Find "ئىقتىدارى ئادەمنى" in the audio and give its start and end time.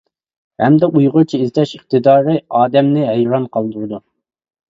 1.77-3.05